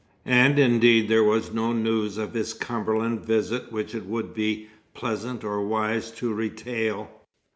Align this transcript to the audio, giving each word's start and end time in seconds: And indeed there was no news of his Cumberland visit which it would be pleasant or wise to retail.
And 0.25 0.57
indeed 0.57 1.09
there 1.09 1.23
was 1.23 1.53
no 1.53 1.73
news 1.73 2.17
of 2.17 2.33
his 2.33 2.55
Cumberland 2.55 3.23
visit 3.23 3.71
which 3.71 3.93
it 3.93 4.07
would 4.07 4.33
be 4.33 4.67
pleasant 4.95 5.43
or 5.43 5.63
wise 5.63 6.09
to 6.13 6.33
retail. 6.33 7.07